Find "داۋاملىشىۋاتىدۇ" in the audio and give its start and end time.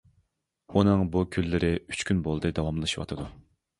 2.61-3.29